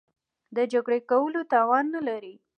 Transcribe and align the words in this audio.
د 0.55 0.57
جګړې 0.71 0.99
کولو 1.09 1.41
توان 1.53 1.85
نه 1.95 2.01
لري. 2.07 2.35